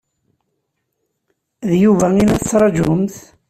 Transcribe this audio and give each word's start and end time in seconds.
D 1.69 1.71
Yuba 1.83 2.07
i 2.19 2.23
la 2.25 2.37
tettṛaǧumt? 2.39 3.15